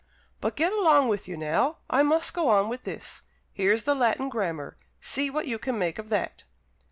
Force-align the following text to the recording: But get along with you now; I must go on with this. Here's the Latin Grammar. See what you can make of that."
But 0.39 0.55
get 0.55 0.73
along 0.73 1.09
with 1.09 1.27
you 1.27 1.37
now; 1.37 1.77
I 1.87 2.01
must 2.01 2.33
go 2.33 2.49
on 2.49 2.69
with 2.69 2.85
this. 2.85 3.21
Here's 3.53 3.83
the 3.83 3.93
Latin 3.93 4.29
Grammar. 4.29 4.75
See 4.99 5.29
what 5.29 5.47
you 5.47 5.59
can 5.59 5.77
make 5.77 5.99
of 5.99 6.09
that." 6.09 6.43